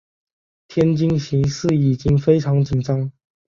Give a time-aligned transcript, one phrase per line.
[0.67, 3.11] 天津形势已经非常紧张。